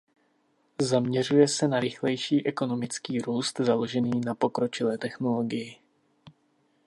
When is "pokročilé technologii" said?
4.35-5.79